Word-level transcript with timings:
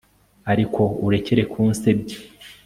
ariko 0.51 0.81
urekere 1.05 1.43
kunsebya 1.51 2.17